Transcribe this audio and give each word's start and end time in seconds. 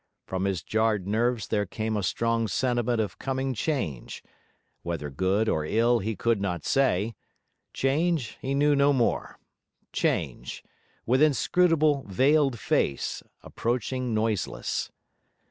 From 0.25 0.45
his 0.45 0.63
jarred 0.63 1.05
nerves 1.05 1.49
there 1.49 1.67
came 1.67 1.95
a 1.95 2.01
strong 2.01 2.47
sentiment 2.47 2.99
of 2.99 3.19
coming 3.19 3.53
change; 3.53 4.23
whether 4.81 5.11
good 5.11 5.47
or 5.47 5.63
ill 5.63 5.99
he 5.99 6.15
could 6.15 6.41
not 6.41 6.65
say: 6.65 7.13
change, 7.71 8.39
he 8.41 8.55
knew 8.55 8.75
no 8.75 8.93
more 8.93 9.37
change, 9.93 10.63
with 11.05 11.21
inscrutable 11.21 12.03
veiled 12.07 12.57
face, 12.57 13.21
approaching 13.43 14.11
noiseless. 14.11 14.89